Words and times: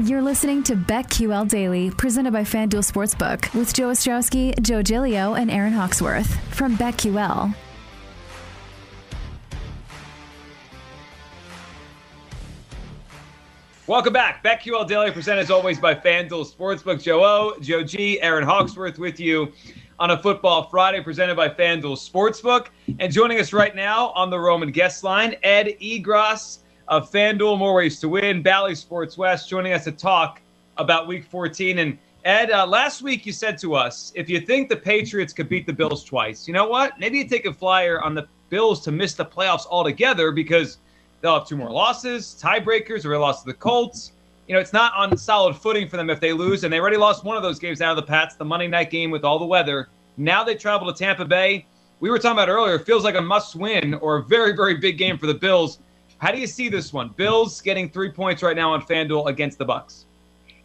You're 0.00 0.22
listening 0.22 0.62
to 0.62 0.76
BetQL 0.76 1.48
Daily, 1.48 1.90
presented 1.90 2.32
by 2.32 2.42
FanDuel 2.42 2.88
Sportsbook, 2.88 3.52
with 3.52 3.74
Joe 3.74 3.88
Ostrowski, 3.88 4.56
Joe 4.62 4.80
Giglio, 4.80 5.34
and 5.34 5.50
Aaron 5.50 5.72
Hawksworth 5.72 6.38
from 6.54 6.76
BetQL. 6.76 7.52
Welcome 13.88 14.12
back. 14.12 14.44
BetQL 14.44 14.86
Daily, 14.86 15.10
presented 15.10 15.40
as 15.40 15.50
always 15.50 15.80
by 15.80 15.96
FanDuel 15.96 16.46
Sportsbook. 16.48 17.02
Joe 17.02 17.24
O, 17.24 17.56
Joe 17.60 17.82
G, 17.82 18.20
Aaron 18.22 18.44
Hawksworth 18.44 19.00
with 19.00 19.18
you 19.18 19.50
on 19.98 20.12
a 20.12 20.22
Football 20.22 20.68
Friday, 20.68 21.02
presented 21.02 21.34
by 21.34 21.48
FanDuel 21.48 21.96
Sportsbook. 21.96 22.68
And 23.00 23.12
joining 23.12 23.40
us 23.40 23.52
right 23.52 23.74
now 23.74 24.10
on 24.10 24.30
the 24.30 24.38
Roman 24.38 24.70
guest 24.70 25.02
line, 25.02 25.34
Ed 25.42 25.74
Egros 25.82 26.58
of 26.88 27.10
FanDuel, 27.10 27.58
More 27.58 27.74
Ways 27.74 28.00
to 28.00 28.08
Win, 28.08 28.42
Bally 28.42 28.74
Sports 28.74 29.16
West, 29.16 29.48
joining 29.48 29.72
us 29.72 29.84
to 29.84 29.92
talk 29.92 30.40
about 30.76 31.06
Week 31.06 31.24
14. 31.24 31.78
And 31.78 31.98
Ed, 32.24 32.50
uh, 32.50 32.66
last 32.66 33.02
week 33.02 33.24
you 33.24 33.32
said 33.32 33.58
to 33.58 33.74
us, 33.74 34.12
if 34.14 34.28
you 34.28 34.40
think 34.40 34.68
the 34.68 34.76
Patriots 34.76 35.32
could 35.32 35.48
beat 35.48 35.66
the 35.66 35.72
Bills 35.72 36.04
twice, 36.04 36.48
you 36.48 36.54
know 36.54 36.66
what? 36.66 36.98
Maybe 36.98 37.18
you 37.18 37.28
take 37.28 37.46
a 37.46 37.52
flyer 37.52 38.02
on 38.02 38.14
the 38.14 38.26
Bills 38.50 38.80
to 38.84 38.90
miss 38.90 39.14
the 39.14 39.24
playoffs 39.24 39.66
altogether 39.66 40.32
because– 40.32 40.78
They'll 41.20 41.38
have 41.38 41.48
two 41.48 41.56
more 41.56 41.70
losses, 41.70 42.40
tiebreakers, 42.40 43.04
or 43.04 43.14
a 43.14 43.18
loss 43.18 43.42
to 43.42 43.46
the 43.46 43.54
Colts. 43.54 44.12
You 44.46 44.54
know, 44.54 44.60
it's 44.60 44.72
not 44.72 44.92
on 44.94 45.16
solid 45.16 45.56
footing 45.56 45.88
for 45.88 45.96
them 45.96 46.10
if 46.10 46.20
they 46.20 46.32
lose, 46.32 46.64
and 46.64 46.72
they 46.72 46.78
already 46.78 46.96
lost 46.96 47.24
one 47.24 47.36
of 47.36 47.42
those 47.42 47.58
games 47.58 47.80
out 47.80 47.90
of 47.90 47.96
the 47.96 48.08
Pats, 48.08 48.36
the 48.36 48.44
Monday 48.44 48.68
night 48.68 48.90
game 48.90 49.10
with 49.10 49.24
all 49.24 49.38
the 49.38 49.44
weather. 49.44 49.88
Now 50.16 50.44
they 50.44 50.54
travel 50.54 50.90
to 50.90 50.96
Tampa 50.96 51.24
Bay. 51.24 51.66
We 52.00 52.10
were 52.10 52.18
talking 52.18 52.32
about 52.38 52.48
earlier, 52.48 52.76
it 52.76 52.86
feels 52.86 53.02
like 53.02 53.16
a 53.16 53.20
must 53.20 53.56
win 53.56 53.94
or 53.94 54.18
a 54.18 54.22
very, 54.22 54.54
very 54.54 54.76
big 54.76 54.96
game 54.96 55.18
for 55.18 55.26
the 55.26 55.34
Bills. 55.34 55.80
How 56.18 56.32
do 56.32 56.38
you 56.38 56.46
see 56.46 56.68
this 56.68 56.92
one? 56.92 57.10
Bills 57.10 57.60
getting 57.60 57.88
three 57.88 58.10
points 58.10 58.42
right 58.42 58.56
now 58.56 58.72
on 58.72 58.82
FanDuel 58.82 59.28
against 59.28 59.58
the 59.58 59.64
Bucks. 59.64 60.04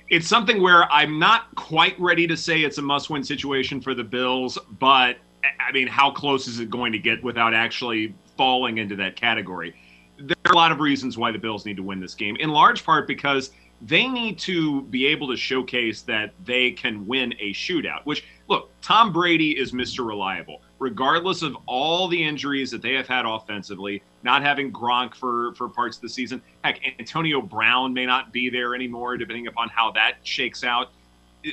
It's 0.10 0.28
something 0.28 0.62
where 0.62 0.92
I'm 0.92 1.18
not 1.20 1.54
quite 1.56 2.00
ready 2.00 2.28
to 2.28 2.36
say 2.36 2.62
it's 2.62 2.78
a 2.78 2.82
must 2.82 3.10
win 3.10 3.24
situation 3.24 3.80
for 3.80 3.94
the 3.94 4.04
Bills, 4.04 4.58
but 4.80 5.18
I 5.60 5.72
mean, 5.72 5.88
how 5.88 6.12
close 6.12 6.48
is 6.48 6.60
it 6.60 6.70
going 6.70 6.92
to 6.92 7.00
get 7.00 7.24
without 7.24 7.54
actually 7.54 8.14
falling 8.36 8.80
into 8.80 8.96
that 8.98 9.16
category? 9.16 9.76
there 10.20 10.38
are 10.46 10.54
a 10.54 10.56
lot 10.56 10.72
of 10.72 10.80
reasons 10.80 11.18
why 11.18 11.32
the 11.32 11.38
Bills 11.38 11.66
need 11.66 11.78
to 11.78 11.84
win 11.84 12.00
this 12.00 12.16
game, 12.16 12.36
in 12.38 12.50
large 12.50 12.84
part 12.84 13.08
because 13.08 13.52
they 13.82 14.08
need 14.08 14.40
to 14.40 14.84
be 14.84 15.06
able 15.08 15.28
to 15.28 15.36
showcase 15.36 16.02
that 16.04 16.34
they 16.46 16.72
can 16.72 17.06
win 17.06 17.34
a 17.40 17.54
shootout. 17.54 18.06
Which, 18.06 18.26
look, 18.48 18.70
Tom 18.82 19.12
Brady 19.12 19.58
is 19.58 19.72
Mr. 19.72 20.06
Reliable. 20.06 20.62
Regardless 20.80 21.42
of 21.42 21.56
all 21.66 22.08
the 22.08 22.22
injuries 22.22 22.70
that 22.72 22.82
they 22.82 22.94
have 22.94 23.08
had 23.08 23.26
offensively, 23.26 24.04
not 24.24 24.42
having 24.42 24.72
Gronk 24.72 25.16
for, 25.16 25.54
for 25.56 25.70
parts 25.70 25.98
of 25.98 26.02
the 26.02 26.10
season, 26.10 26.42
heck, 26.64 26.80
Antonio 27.00 27.42
Brown 27.42 27.94
may 27.94 28.06
not 28.06 28.34
be 28.34 28.50
there 28.50 28.76
anymore, 28.76 29.16
depending 29.16 29.48
upon 29.48 29.70
how 29.70 29.92
that 29.92 30.16
shakes 30.24 30.64
out 30.64 30.90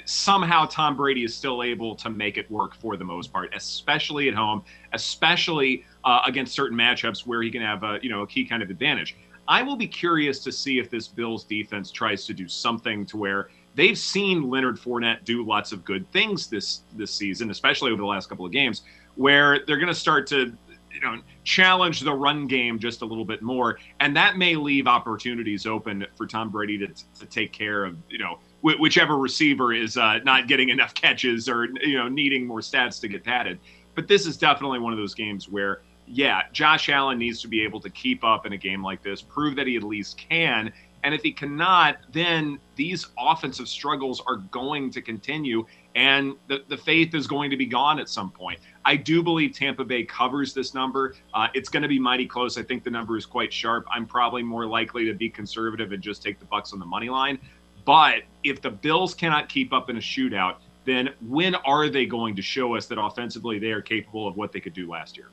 somehow 0.05 0.67
Tom 0.67 0.97
Brady 0.97 1.25
is 1.25 1.35
still 1.35 1.63
able 1.63 1.95
to 1.97 2.11
make 2.11 2.37
it 2.39 2.51
work 2.51 2.75
for 2.77 2.97
the 2.97 3.05
most 3.05 3.33
part, 3.33 3.55
especially 3.55 4.29
at 4.29 4.35
home, 4.35 4.63
especially 4.93 5.85
uh, 6.05 6.23
against 6.27 6.55
certain 6.55 6.77
matchups 6.77 7.27
where 7.27 7.43
he 7.43 7.51
can 7.51 7.63
have 7.63 7.83
a 7.83 7.99
you 8.03 8.09
know 8.09 8.23
a 8.23 8.27
key 8.27 8.45
kind 8.45 8.63
of 8.63 8.71
advantage. 8.71 9.17
I 9.49 9.63
will 9.63 9.77
be 9.77 9.89
curious 9.89 10.39
to 10.45 10.53
see 10.53 10.79
if 10.79 10.91
this 10.91 11.09
Bills 11.09 11.45
defense 11.45 11.91
tries 11.91 12.25
to 12.27 12.35
do 12.35 12.47
something 12.47 13.05
to 13.07 13.17
where 13.17 13.49
they've 13.75 13.99
seen 13.99 14.49
Leonard 14.49 14.77
Fournette 14.77 15.25
do 15.25 15.45
lots 15.45 15.73
of 15.73 15.85
good 15.85 16.11
things 16.13 16.49
this 16.49 16.83
this 16.95 17.13
season, 17.13 17.51
especially 17.51 17.91
over 17.93 18.01
the 18.01 18.07
last 18.07 18.29
couple 18.29 18.47
of 18.47 18.53
games, 18.53 18.83
where 19.17 19.65
they're 19.67 19.79
going 19.79 19.89
to 19.89 19.95
start 19.95 20.27
to 20.29 20.57
you 20.93 21.01
know 21.01 21.21
challenge 21.45 22.01
the 22.01 22.13
run 22.13 22.47
game 22.47 22.79
just 22.79 23.03
a 23.03 23.05
little 23.05 23.25
bit 23.25 23.43
more, 23.43 23.79
and 24.01 24.17
that 24.17 24.37
may 24.37 24.57
leave 24.57 24.87
opportunities 24.87 25.67
open 25.67 26.07
for 26.17 26.27
Tom 26.27 26.51
Brady 26.51 26.79
to, 26.79 26.89
to 27.19 27.27
take 27.27 27.53
care 27.53 27.85
of 27.85 27.97
you 28.09 28.19
know 28.19 28.39
whichever 28.63 29.17
receiver 29.17 29.73
is 29.73 29.97
uh, 29.97 30.19
not 30.25 30.47
getting 30.47 30.69
enough 30.69 30.95
catches 30.95 31.49
or 31.49 31.67
you 31.83 31.97
know 31.97 32.09
needing 32.09 32.47
more 32.47 32.61
stats 32.61 33.01
to 33.01 33.09
get 33.09 33.25
padded. 33.25 33.59
But 33.95 34.09
this 34.09 34.27
is 34.27 34.37
definitely 34.37 34.79
one 34.79 34.93
of 34.93 34.99
those 34.99 35.15
games 35.15 35.49
where, 35.49 35.83
yeah, 36.07 36.43
Josh 36.53 36.89
Allen 36.89 37.19
needs 37.19 37.43
to 37.43 37.49
be 37.49 37.63
able 37.63 37.81
to 37.81 37.91
keep 37.91 38.25
up 38.25 38.47
in 38.47 38.53
a 38.53 38.57
game 38.57 38.83
like 38.83 39.03
this, 39.03 39.21
prove 39.21 39.57
that 39.57 39.67
he 39.67 39.77
at 39.77 39.83
least 39.83 40.19
can. 40.19 40.73
And 41.03 41.15
if 41.15 41.23
he 41.23 41.33
cannot, 41.33 41.99
then 42.13 42.59
these 42.77 43.07
offensive 43.19 43.69
struggles 43.69 44.23
are 44.27 44.37
going 44.37 44.91
to 44.91 45.01
continue, 45.01 45.65
and 45.95 46.35
the, 46.47 46.63
the 46.69 46.77
faith 46.77 47.15
is 47.15 47.27
going 47.27 47.51
to 47.51 47.57
be 47.57 47.67
gone 47.67 47.99
at 47.99 48.09
some 48.09 48.31
point. 48.31 48.61
I 48.85 48.97
do 48.97 49.23
believe 49.23 49.55
Tampa 49.55 49.85
Bay 49.85 50.05
covers 50.05 50.53
this 50.53 50.75
number. 50.75 51.15
Uh, 51.35 51.49
it's 51.55 51.69
going 51.69 51.83
to 51.83 51.89
be 51.89 51.99
mighty 51.99 52.27
close. 52.27 52.59
I 52.59 52.63
think 52.63 52.85
the 52.85 52.91
number 52.91 53.17
is 53.17 53.27
quite 53.27 53.53
sharp. 53.53 53.87
I'm 53.91 54.07
probably 54.07 54.43
more 54.43 54.67
likely 54.67 55.05
to 55.07 55.15
be 55.15 55.31
conservative 55.31 55.93
and 55.93 56.03
just 56.03 56.23
take 56.23 56.39
the 56.39 56.45
Bucks 56.45 56.73
on 56.73 56.79
the 56.79 56.87
money 56.87 57.09
line. 57.09 57.39
But 57.85 58.23
if 58.45 58.61
the 58.61 58.71
Bills 58.71 59.15
cannot 59.15 59.49
keep 59.49 59.73
up 59.73 59.91
in 59.91 59.97
a 59.97 60.01
shootout, 60.01 60.57
then 60.85 61.11
when 61.27 61.55
are 61.55 61.89
they 61.89 62.07
going 62.07 62.37
to 62.37 62.43
show 62.43 62.75
us 62.77 62.87
that 62.87 63.01
offensively 63.01 63.59
they 63.59 63.73
are 63.73 63.83
capable 63.83 64.27
of 64.27 64.37
what 64.37 64.53
they 64.53 64.61
could 64.61 64.75
do 64.75 64.89
last 64.89 65.17
year? 65.17 65.29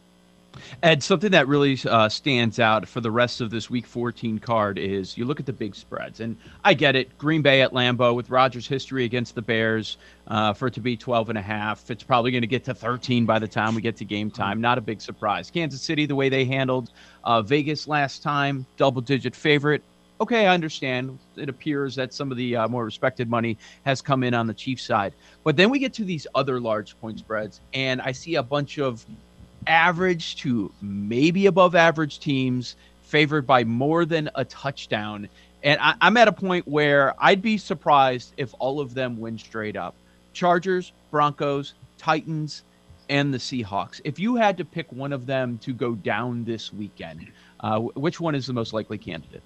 Ed, 0.83 1.03
something 1.03 1.31
that 1.31 1.47
really 1.47 1.77
uh, 1.89 2.09
stands 2.09 2.59
out 2.59 2.87
for 2.87 3.01
the 3.01 3.11
rest 3.11 3.41
of 3.41 3.49
this 3.49 3.69
Week 3.69 3.85
14 3.85 4.39
card 4.39 4.77
is 4.77 5.17
you 5.17 5.25
look 5.25 5.39
at 5.39 5.45
the 5.45 5.53
big 5.53 5.75
spreads, 5.75 6.19
and 6.19 6.37
I 6.63 6.73
get 6.73 6.95
it. 6.95 7.17
Green 7.17 7.41
Bay 7.41 7.61
at 7.61 7.71
Lambeau 7.71 8.15
with 8.15 8.29
Rodgers' 8.29 8.67
history 8.67 9.05
against 9.05 9.35
the 9.35 9.41
Bears, 9.41 9.97
uh, 10.27 10.53
for 10.53 10.67
it 10.67 10.73
to 10.75 10.81
be 10.81 10.97
12 10.97 11.29
and 11.29 11.37
a 11.37 11.41
half, 11.41 11.89
it's 11.89 12.03
probably 12.03 12.31
going 12.31 12.41
to 12.41 12.47
get 12.47 12.63
to 12.65 12.73
13 12.73 13.25
by 13.25 13.39
the 13.39 13.47
time 13.47 13.75
we 13.75 13.81
get 13.81 13.95
to 13.97 14.05
game 14.05 14.29
time. 14.29 14.61
Not 14.61 14.77
a 14.77 14.81
big 14.81 15.01
surprise. 15.01 15.49
Kansas 15.49 15.81
City, 15.81 16.05
the 16.05 16.15
way 16.15 16.29
they 16.29 16.45
handled 16.45 16.91
uh, 17.23 17.41
Vegas 17.41 17.87
last 17.87 18.23
time, 18.23 18.65
double-digit 18.77 19.35
favorite 19.35 19.83
okay, 20.19 20.47
I 20.47 20.53
understand. 20.53 21.17
It 21.35 21.49
appears 21.49 21.95
that 21.95 22.13
some 22.13 22.31
of 22.31 22.37
the 22.37 22.55
uh, 22.55 22.67
more 22.67 22.85
respected 22.85 23.29
money 23.29 23.57
has 23.83 24.01
come 24.01 24.23
in 24.23 24.33
on 24.33 24.47
the 24.47 24.53
Chiefs 24.53 24.83
side. 24.83 25.13
But 25.43 25.57
then 25.57 25.69
we 25.69 25.79
get 25.79 25.93
to 25.95 26.03
these 26.03 26.27
other 26.35 26.59
large 26.59 26.99
point 26.99 27.19
spreads, 27.19 27.61
and 27.73 28.01
I 28.01 28.11
see 28.11 28.35
a 28.35 28.43
bunch 28.43 28.79
of 28.79 29.05
average 29.65 30.35
to 30.37 30.71
maybe 30.81 31.45
above 31.45 31.75
average 31.75 32.19
teams 32.19 32.75
favored 33.01 33.47
by 33.47 33.63
more 33.63 34.05
than 34.05 34.29
a 34.35 34.45
touchdown. 34.45 35.27
And 35.63 35.79
I, 35.81 35.95
am 36.01 36.17
at 36.17 36.27
a 36.27 36.31
point 36.31 36.67
where 36.67 37.15
I'd 37.17 37.41
be 37.41 37.57
surprised 37.57 38.33
if 38.37 38.53
all 38.59 38.79
of 38.79 38.93
them 38.93 39.19
win 39.19 39.37
straight 39.37 39.75
up. 39.75 39.95
Chargers, 40.33 40.91
Broncos, 41.09 41.73
Titans, 41.97 42.63
and 43.09 43.33
the 43.33 43.37
Seahawks. 43.37 44.01
If 44.03 44.19
you 44.19 44.35
had 44.35 44.57
to 44.57 44.65
pick 44.65 44.91
one 44.91 45.13
of 45.13 45.25
them 45.25 45.57
to 45.59 45.73
go 45.73 45.95
down 45.95 46.43
this 46.43 46.73
weekend, 46.73 47.27
uh, 47.61 47.79
which 47.79 48.19
one 48.19 48.35
is 48.35 48.45
the 48.45 48.53
most 48.53 48.73
likely 48.73 48.97
candidate? 48.97 49.41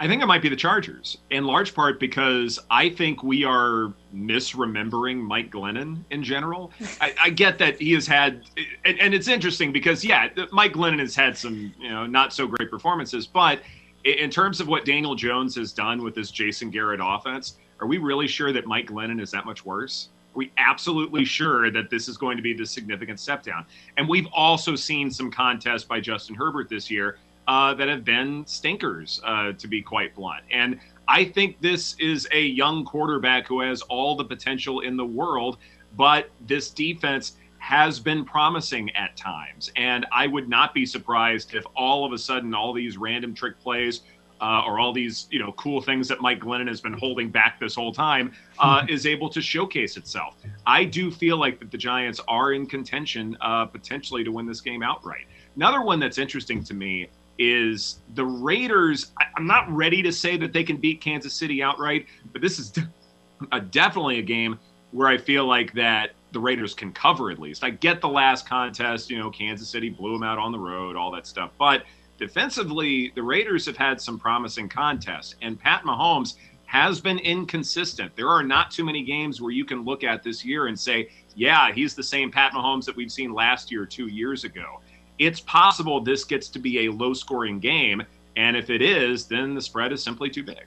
I 0.00 0.08
think 0.08 0.22
it 0.22 0.26
might 0.26 0.42
be 0.42 0.48
the 0.48 0.56
Chargers, 0.56 1.18
in 1.30 1.44
large 1.44 1.72
part 1.72 2.00
because 2.00 2.58
I 2.68 2.90
think 2.90 3.22
we 3.22 3.44
are 3.44 3.92
misremembering 4.14 5.18
Mike 5.18 5.52
Glennon 5.52 6.04
in 6.10 6.22
general. 6.22 6.72
I, 7.00 7.14
I 7.22 7.30
get 7.30 7.58
that 7.58 7.80
he 7.80 7.92
has 7.92 8.06
had, 8.06 8.42
and, 8.84 8.98
and, 8.98 9.14
it's 9.14 9.28
interesting 9.28 9.72
because 9.72 10.04
yeah, 10.04 10.28
Mike 10.50 10.72
Glennon 10.72 10.98
has 10.98 11.14
had 11.14 11.38
some 11.38 11.72
you 11.78 11.90
know 11.90 12.06
not 12.06 12.32
so 12.32 12.46
great 12.46 12.70
performances, 12.70 13.26
but 13.26 13.60
in 14.04 14.30
terms 14.30 14.60
of 14.60 14.68
what 14.68 14.84
Daniel 14.84 15.14
Jones 15.14 15.54
has 15.56 15.72
done 15.72 16.02
with 16.02 16.14
this 16.14 16.30
Jason 16.30 16.70
Garrett 16.70 17.00
offense, 17.02 17.56
are 17.80 17.86
we 17.86 17.98
really 17.98 18.26
sure 18.26 18.52
that 18.52 18.66
Mike 18.66 18.88
Glennon 18.88 19.20
is 19.20 19.30
that 19.30 19.46
much 19.46 19.64
worse? 19.64 20.08
Are 20.34 20.38
we 20.38 20.52
absolutely 20.58 21.24
sure 21.24 21.70
that 21.70 21.88
this 21.88 22.08
is 22.08 22.16
going 22.16 22.36
to 22.36 22.42
be 22.42 22.52
the 22.52 22.66
significant 22.66 23.20
step 23.20 23.42
down? 23.42 23.64
And 23.96 24.08
we've 24.08 24.26
also 24.34 24.74
seen 24.74 25.10
some 25.10 25.30
contests 25.30 25.84
by 25.84 26.00
Justin 26.00 26.34
Herbert 26.34 26.68
this 26.68 26.90
year 26.90 27.18
uh, 27.46 27.74
that 27.74 27.88
have 27.88 28.04
been 28.04 28.44
stinkers, 28.46 29.20
uh, 29.24 29.52
to 29.52 29.68
be 29.68 29.82
quite 29.82 30.14
blunt. 30.14 30.44
And 30.50 30.78
I 31.08 31.24
think 31.24 31.60
this 31.60 31.96
is 31.98 32.26
a 32.32 32.40
young 32.40 32.84
quarterback 32.84 33.46
who 33.46 33.60
has 33.60 33.82
all 33.82 34.16
the 34.16 34.24
potential 34.24 34.80
in 34.80 34.96
the 34.96 35.04
world, 35.04 35.58
but 35.96 36.30
this 36.46 36.70
defense 36.70 37.34
has 37.58 37.98
been 37.98 38.24
promising 38.24 38.94
at 38.94 39.16
times. 39.16 39.72
And 39.76 40.06
I 40.12 40.26
would 40.26 40.48
not 40.48 40.74
be 40.74 40.84
surprised 40.84 41.54
if 41.54 41.64
all 41.74 42.04
of 42.04 42.12
a 42.12 42.18
sudden 42.18 42.54
all 42.54 42.72
these 42.72 42.96
random 42.96 43.34
trick 43.34 43.58
plays 43.58 44.02
uh, 44.40 44.62
or 44.66 44.78
all 44.78 44.92
these 44.92 45.26
you 45.30 45.38
know 45.38 45.52
cool 45.52 45.80
things 45.80 46.08
that 46.08 46.20
Mike 46.20 46.40
Glennon 46.40 46.68
has 46.68 46.80
been 46.80 46.92
holding 46.92 47.30
back 47.30 47.58
this 47.58 47.74
whole 47.74 47.92
time 47.92 48.32
uh, 48.58 48.84
is 48.88 49.06
able 49.06 49.30
to 49.30 49.40
showcase 49.40 49.96
itself. 49.96 50.36
I 50.66 50.84
do 50.84 51.10
feel 51.10 51.38
like 51.38 51.58
that 51.60 51.70
the 51.70 51.78
Giants 51.78 52.20
are 52.28 52.52
in 52.52 52.66
contention 52.66 53.36
uh, 53.40 53.64
potentially 53.64 54.24
to 54.24 54.30
win 54.30 54.44
this 54.44 54.60
game 54.60 54.82
outright. 54.82 55.24
Another 55.56 55.80
one 55.82 55.98
that's 55.98 56.18
interesting 56.18 56.62
to 56.64 56.74
me 56.74 57.08
is 57.38 58.00
the 58.14 58.24
Raiders. 58.24 59.12
I, 59.18 59.26
am 59.36 59.46
not 59.46 59.70
ready 59.70 60.02
to 60.02 60.12
say 60.12 60.36
that 60.36 60.52
they 60.52 60.64
can 60.64 60.76
beat 60.76 61.00
Kansas 61.00 61.34
City 61.34 61.62
outright, 61.62 62.06
but 62.32 62.40
this 62.40 62.58
is 62.58 62.72
a, 63.52 63.60
definitely 63.60 64.18
a 64.18 64.22
game 64.22 64.58
where 64.92 65.08
I 65.08 65.18
feel 65.18 65.46
like 65.46 65.72
that 65.74 66.10
the 66.32 66.40
Raiders 66.40 66.74
can 66.74 66.92
cover 66.92 67.30
at 67.30 67.38
least. 67.38 67.64
I 67.64 67.70
get 67.70 68.00
the 68.00 68.08
last 68.08 68.48
contest, 68.48 69.10
you 69.10 69.18
know, 69.18 69.30
Kansas 69.30 69.68
City 69.68 69.88
blew 69.88 70.12
them 70.12 70.22
out 70.22 70.38
on 70.38 70.52
the 70.52 70.58
road, 70.58 70.96
all 70.96 71.10
that 71.12 71.26
stuff, 71.26 71.50
but 71.58 71.84
defensively, 72.18 73.12
the 73.14 73.22
Raiders 73.22 73.66
have 73.66 73.76
had 73.76 74.00
some 74.00 74.18
promising 74.18 74.68
contests, 74.68 75.34
and 75.42 75.58
Pat 75.58 75.82
Mahomes 75.82 76.34
has 76.66 77.00
been 77.00 77.18
inconsistent. 77.18 78.14
There 78.16 78.28
are 78.28 78.42
not 78.42 78.70
too 78.70 78.84
many 78.84 79.02
games 79.02 79.40
where 79.40 79.52
you 79.52 79.64
can 79.64 79.84
look 79.84 80.02
at 80.02 80.22
this 80.22 80.44
year 80.44 80.66
and 80.66 80.78
say, 80.78 81.08
yeah, 81.36 81.72
he's 81.72 81.94
the 81.94 82.02
same 82.02 82.30
Pat 82.30 82.52
Mahomes 82.52 82.84
that 82.86 82.96
we've 82.96 83.12
seen 83.12 83.32
last 83.32 83.70
year, 83.70 83.84
two 83.84 84.08
years 84.08 84.44
ago. 84.44 84.80
It's 85.18 85.40
possible 85.40 86.00
this 86.00 86.24
gets 86.24 86.48
to 86.50 86.58
be 86.58 86.86
a 86.86 86.92
low 86.92 87.14
scoring 87.14 87.60
game. 87.60 88.02
And 88.36 88.56
if 88.56 88.70
it 88.70 88.82
is, 88.82 89.26
then 89.26 89.54
the 89.54 89.62
spread 89.62 89.92
is 89.92 90.02
simply 90.02 90.30
too 90.30 90.42
big. 90.42 90.66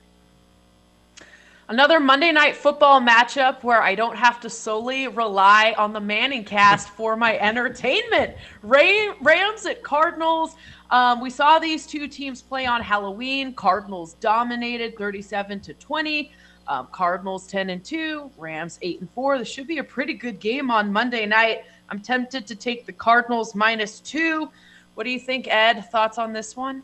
Another 1.70 2.00
Monday 2.00 2.32
night 2.32 2.56
football 2.56 3.02
matchup 3.02 3.62
where 3.62 3.82
I 3.82 3.94
don't 3.94 4.16
have 4.16 4.40
to 4.42 4.50
solely 4.50 5.10
rely 5.10 5.76
on 5.78 5.92
the 5.92 6.00
Manning 6.00 6.46
cast 6.46 6.88
for 6.88 7.18
my 7.18 7.38
entertainment. 7.40 8.38
Ray, 8.62 9.10
Rams 9.22 9.66
at 9.66 9.84
Cardinals. 9.84 10.56
Um, 10.92 11.20
we 11.20 11.30
saw 11.30 11.60
these 11.60 11.86
two 11.86 12.08
teams 12.08 12.42
play 12.42 12.66
on 12.66 12.82
Halloween. 12.82 13.54
Cardinals 13.54 14.14
dominated 14.14 14.98
37 14.98 15.60
to 15.60 15.74
20. 15.74 16.32
Um, 16.70 16.88
Cardinals 16.94 17.48
10 17.48 17.70
and 17.70 17.84
2, 17.84 18.32
Rams 18.38 18.80
8 18.82 19.02
and 19.02 19.10
4. 19.12 19.38
This 19.38 19.50
should 19.50 19.68
be 19.68 19.80
a 19.80 19.84
pretty 19.84 20.14
good 20.14 20.40
game 20.40 20.72
on 20.72 20.92
Monday 20.92 21.26
night. 21.26 21.66
I'm 21.89 22.00
tempted 22.00 22.45
to 22.48 22.56
take 22.56 22.86
the 22.86 22.94
Cardinals 22.94 23.56
minus 23.56 24.00
two. 24.00 24.50
What 24.95 25.04
do 25.04 25.10
you 25.10 25.19
think, 25.19 25.48
Ed? 25.48 25.89
Thoughts 25.92 26.18
on 26.18 26.34
this 26.34 26.56
one? 26.56 26.84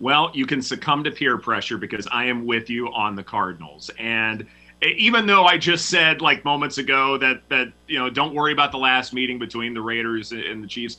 Well, 0.00 0.30
you 0.32 0.46
can 0.46 0.62
succumb 0.62 1.04
to 1.04 1.10
peer 1.10 1.36
pressure 1.36 1.76
because 1.76 2.08
I 2.10 2.24
am 2.24 2.46
with 2.46 2.70
you 2.70 2.92
on 2.92 3.14
the 3.14 3.22
Cardinals. 3.22 3.90
And 3.98 4.46
even 4.82 5.26
though 5.26 5.44
I 5.44 5.58
just 5.58 5.90
said 5.90 6.22
like 6.22 6.44
moments 6.44 6.78
ago 6.78 7.18
that 7.18 7.46
that 7.50 7.70
you 7.86 7.98
know 7.98 8.08
don't 8.08 8.34
worry 8.34 8.52
about 8.52 8.72
the 8.72 8.78
last 8.78 9.12
meeting 9.12 9.38
between 9.38 9.74
the 9.74 9.82
Raiders 9.82 10.32
and 10.32 10.64
the 10.64 10.68
Chiefs, 10.68 10.96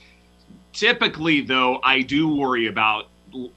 Typically, 0.73 1.41
though, 1.41 1.79
I 1.83 2.01
do 2.01 2.33
worry 2.33 2.67
about 2.67 3.07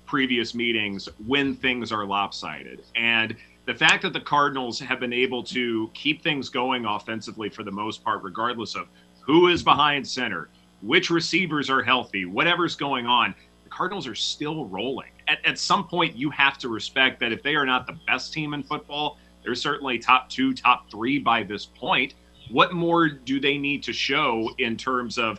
previous 0.07 0.55
meetings 0.55 1.09
when 1.27 1.55
things 1.55 1.93
are 1.93 2.05
lopsided. 2.05 2.83
And 2.97 3.37
the 3.67 3.75
fact 3.75 4.03
that 4.03 4.13
the 4.13 4.21
Cardinals 4.21 4.79
have 4.81 5.01
been 5.01 5.13
able 5.13 5.43
to 5.45 5.91
keep 5.95 6.23
things 6.23 6.49
going 6.49 6.85
offensively 6.85 7.49
for 7.49 7.63
the 7.63 7.71
most 7.71 8.03
part, 8.05 8.23
regardless 8.23 8.75
of 8.75 8.89
who 9.25 9.49
is 9.49 9.63
behind 9.63 10.07
center, 10.07 10.49
which 10.83 11.11
receivers 11.11 11.71
are 11.71 11.83
healthy, 11.83 12.25
whatever's 12.25 12.77
going 12.77 13.07
on, 13.07 13.35
the 13.65 13.71
Cardinals 13.71 14.07
are 14.07 14.15
still 14.15 14.67
rolling. 14.67 15.11
At, 15.29 15.45
at 15.47 15.59
some 15.59 15.87
point, 15.89 16.17
you 16.17 16.31
have 16.31 16.59
to 16.59 16.69
respect 16.69 17.21
that 17.21 17.33
if 17.33 17.43
they 17.43 17.55
are 17.55 17.65
not 17.65 17.87
the 17.87 17.97
best 18.07 18.33
team 18.33 18.55
in 18.55 18.63
football, 18.63 19.19
they're 19.43 19.55
certainly 19.55 19.99
top 19.99 20.29
two, 20.29 20.53
top 20.53 20.91
three 20.91 21.19
by 21.19 21.43
this 21.43 21.67
point. 21.67 22.15
What 22.51 22.73
more 22.75 23.09
do 23.09 23.41
they 23.41 23.57
need 23.57 23.83
to 23.85 23.93
show 23.93 24.51
in 24.59 24.77
terms 24.77 25.19
of, 25.19 25.39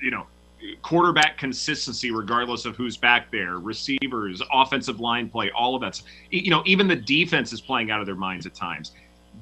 you 0.00 0.10
know, 0.10 0.26
quarterback 0.82 1.38
consistency, 1.38 2.10
regardless 2.10 2.64
of 2.64 2.76
who's 2.76 2.96
back 2.96 3.30
there, 3.30 3.58
receivers, 3.58 4.42
offensive 4.52 5.00
line 5.00 5.28
play, 5.28 5.50
all 5.50 5.74
of 5.74 5.80
that. 5.82 6.00
You 6.30 6.50
know, 6.50 6.62
even 6.66 6.88
the 6.88 6.96
defense 6.96 7.52
is 7.52 7.60
playing 7.60 7.90
out 7.90 8.00
of 8.00 8.06
their 8.06 8.16
minds 8.16 8.46
at 8.46 8.54
times. 8.54 8.92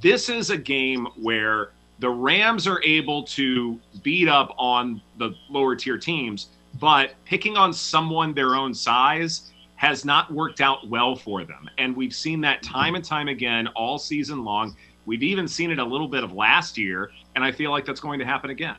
This 0.00 0.28
is 0.28 0.50
a 0.50 0.56
game 0.56 1.06
where 1.16 1.72
the 2.00 2.10
Rams 2.10 2.66
are 2.66 2.82
able 2.82 3.22
to 3.24 3.78
beat 4.02 4.28
up 4.28 4.54
on 4.58 5.00
the 5.18 5.34
lower 5.50 5.76
tier 5.76 5.98
teams, 5.98 6.48
but 6.80 7.14
picking 7.26 7.56
on 7.56 7.72
someone 7.72 8.32
their 8.32 8.54
own 8.54 8.74
size 8.74 9.52
has 9.76 10.04
not 10.04 10.32
worked 10.32 10.60
out 10.60 10.88
well 10.88 11.14
for 11.14 11.44
them. 11.44 11.68
And 11.78 11.94
we've 11.94 12.14
seen 12.14 12.40
that 12.42 12.62
time 12.62 12.94
and 12.94 13.04
time 13.04 13.28
again 13.28 13.66
all 13.68 13.98
season 13.98 14.44
long. 14.44 14.76
We've 15.06 15.22
even 15.22 15.46
seen 15.46 15.70
it 15.70 15.78
a 15.78 15.84
little 15.84 16.08
bit 16.08 16.24
of 16.24 16.32
last 16.32 16.76
year, 16.76 17.10
and 17.34 17.44
I 17.44 17.52
feel 17.52 17.70
like 17.70 17.84
that's 17.84 18.00
going 18.00 18.18
to 18.18 18.24
happen 18.24 18.50
again. 18.50 18.76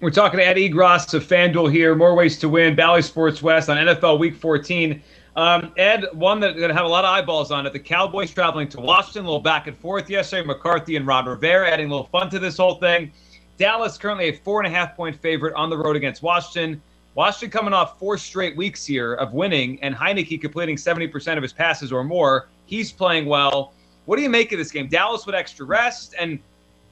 We're 0.00 0.10
talking 0.10 0.38
to 0.38 0.46
Ed 0.46 0.56
Egros 0.56 1.12
of 1.14 1.26
FanDuel 1.26 1.70
here. 1.70 1.94
More 1.94 2.14
ways 2.14 2.38
to 2.38 2.48
win. 2.48 2.74
Bally 2.74 3.02
Sports 3.02 3.42
West 3.42 3.68
on 3.68 3.76
NFL 3.76 4.18
Week 4.18 4.34
14. 4.34 5.02
Um, 5.36 5.72
Ed, 5.76 6.06
one 6.12 6.40
that's 6.40 6.56
going 6.56 6.68
to 6.68 6.74
have 6.74 6.84
a 6.84 6.88
lot 6.88 7.04
of 7.04 7.10
eyeballs 7.10 7.50
on 7.50 7.66
it. 7.66 7.72
The 7.72 7.78
Cowboys 7.78 8.32
traveling 8.32 8.68
to 8.70 8.80
Washington, 8.80 9.22
a 9.22 9.28
little 9.28 9.40
back 9.40 9.68
and 9.68 9.76
forth 9.76 10.10
yesterday. 10.10 10.46
McCarthy 10.46 10.96
and 10.96 11.06
Ron 11.06 11.26
Rivera 11.26 11.70
adding 11.70 11.86
a 11.86 11.90
little 11.90 12.08
fun 12.08 12.28
to 12.30 12.38
this 12.38 12.56
whole 12.56 12.76
thing. 12.76 13.12
Dallas 13.56 13.96
currently 13.96 14.28
a 14.28 14.32
four 14.32 14.60
and 14.60 14.66
a 14.66 14.76
half 14.76 14.96
point 14.96 15.20
favorite 15.20 15.54
on 15.54 15.70
the 15.70 15.76
road 15.76 15.94
against 15.94 16.22
Washington. 16.22 16.82
Washington 17.14 17.50
coming 17.50 17.74
off 17.74 17.98
four 17.98 18.16
straight 18.16 18.56
weeks 18.56 18.86
here 18.86 19.14
of 19.14 19.32
winning, 19.32 19.78
and 19.82 19.94
Heinicke 19.94 20.40
completing 20.40 20.76
70% 20.76 21.36
of 21.36 21.42
his 21.42 21.52
passes 21.52 21.92
or 21.92 22.02
more. 22.02 22.48
He's 22.66 22.90
playing 22.90 23.26
well. 23.26 23.72
What 24.06 24.16
do 24.16 24.22
you 24.22 24.30
make 24.30 24.52
of 24.52 24.58
this 24.58 24.70
game? 24.70 24.88
Dallas 24.88 25.26
with 25.26 25.34
extra 25.34 25.66
rest, 25.66 26.14
and 26.18 26.38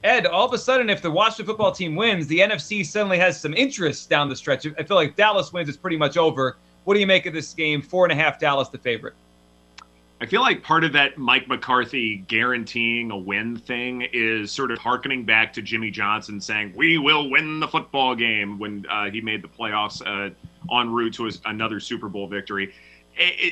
Ed, 0.03 0.25
all 0.27 0.45
of 0.45 0.53
a 0.53 0.57
sudden, 0.57 0.89
if 0.89 1.01
the 1.01 1.11
Washington 1.11 1.45
football 1.47 1.71
team 1.71 1.95
wins, 1.95 2.27
the 2.27 2.39
NFC 2.39 2.85
suddenly 2.85 3.17
has 3.17 3.39
some 3.39 3.53
interest 3.53 4.09
down 4.09 4.29
the 4.29 4.35
stretch. 4.35 4.65
I 4.77 4.83
feel 4.83 4.95
like 4.95 5.15
Dallas 5.15 5.51
wins, 5.51 5.67
it's 5.67 5.77
pretty 5.77 5.97
much 5.97 6.15
over. 6.15 6.57
What 6.89 6.95
do 6.95 7.01
you 7.01 7.05
make 7.05 7.27
of 7.27 7.35
this 7.35 7.53
game? 7.53 7.83
Four 7.83 8.05
and 8.05 8.11
a 8.11 8.15
half, 8.15 8.39
Dallas 8.39 8.69
the 8.69 8.79
favorite. 8.79 9.13
I 10.21 10.25
feel 10.25 10.41
like 10.41 10.63
part 10.63 10.83
of 10.83 10.91
that 10.93 11.19
Mike 11.19 11.47
McCarthy 11.47 12.25
guaranteeing 12.27 13.11
a 13.11 13.15
win 13.15 13.57
thing 13.57 14.07
is 14.11 14.51
sort 14.51 14.71
of 14.71 14.79
harkening 14.79 15.23
back 15.23 15.53
to 15.53 15.61
Jimmy 15.61 15.91
Johnson 15.91 16.41
saying, 16.41 16.73
We 16.75 16.97
will 16.97 17.29
win 17.29 17.59
the 17.59 17.67
football 17.67 18.15
game 18.15 18.57
when 18.57 18.87
uh, 18.89 19.11
he 19.11 19.21
made 19.21 19.43
the 19.43 19.47
playoffs 19.47 20.01
uh, 20.03 20.33
en 20.75 20.89
route 20.89 21.13
to 21.13 21.25
his, 21.25 21.39
another 21.45 21.79
Super 21.79 22.09
Bowl 22.09 22.25
victory 22.27 22.73